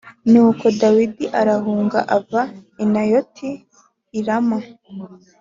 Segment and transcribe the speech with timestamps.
[0.31, 2.41] Nuko Dawidi arahunga ava
[2.83, 3.49] i Nayoti
[4.17, 4.59] i Rama